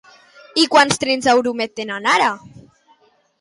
[0.61, 2.31] I quants trens Euromed tenen ara?